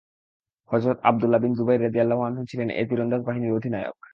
[0.71, 4.01] হযরত Abdullah bin Zubair রাযিয়াল্লাহু আনহু ছিলেন এ তীরন্দাজ বাহিনীর অধিনায়ক।